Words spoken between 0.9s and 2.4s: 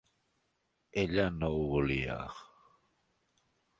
Ella no ho volia.